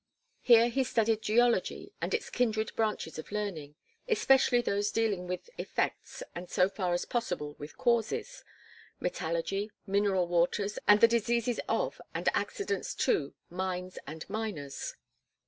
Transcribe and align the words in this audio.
Here 0.41 0.69
he 0.69 0.83
studied 0.83 1.21
geology 1.21 1.93
and 2.01 2.11
its 2.15 2.31
kindred 2.31 2.75
branches 2.75 3.19
of 3.19 3.31
learning 3.31 3.75
especially 4.07 4.59
those 4.59 4.89
dealing 4.89 5.27
with 5.27 5.51
effects 5.59 6.23
and 6.33 6.49
so 6.49 6.67
far 6.69 6.95
as 6.95 7.05
possible 7.05 7.53
with 7.59 7.77
causes 7.77 8.43
metallurgy, 8.99 9.69
mineral 9.85 10.27
waters, 10.27 10.79
and 10.87 11.01
the 11.01 11.07
diseases 11.07 11.59
of 11.69 12.01
and 12.15 12.27
accidents 12.33 12.95
to 12.95 13.35
mines 13.51 13.99
and 14.07 14.27
miners. 14.27 14.95